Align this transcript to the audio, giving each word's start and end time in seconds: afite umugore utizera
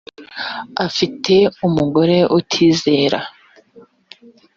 afite 0.87 1.35
umugore 1.67 2.17
utizera 2.39 3.19